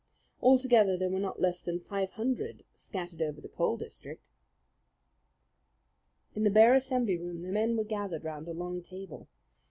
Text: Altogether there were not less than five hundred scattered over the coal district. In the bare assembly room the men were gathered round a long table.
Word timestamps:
Altogether 0.41 0.97
there 0.97 1.11
were 1.11 1.19
not 1.19 1.39
less 1.43 1.61
than 1.61 1.79
five 1.79 2.09
hundred 2.13 2.63
scattered 2.75 3.21
over 3.21 3.39
the 3.39 3.47
coal 3.47 3.77
district. 3.77 4.29
In 6.33 6.43
the 6.43 6.49
bare 6.49 6.73
assembly 6.73 7.19
room 7.19 7.43
the 7.43 7.51
men 7.51 7.77
were 7.77 7.83
gathered 7.83 8.23
round 8.23 8.47
a 8.47 8.51
long 8.53 8.81
table. 8.81 9.27